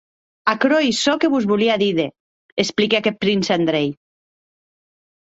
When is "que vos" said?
1.23-1.43